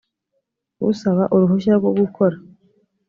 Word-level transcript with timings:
usaba 0.91 1.23
uruhushya 1.35 1.73
rwo 1.79 1.91
gukora 1.99 2.37